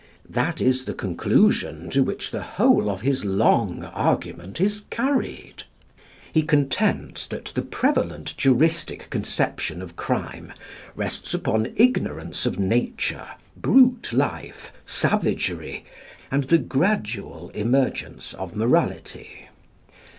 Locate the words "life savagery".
14.11-15.85